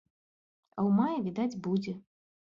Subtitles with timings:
[0.75, 1.93] А ў маі відаць будзе.